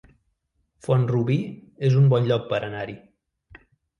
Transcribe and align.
Font-rubí 0.85 1.35
es 1.89 1.99
un 2.01 2.09
bon 2.13 2.27
lloc 2.31 2.49
per 2.53 2.61
anar-hi 2.71 2.97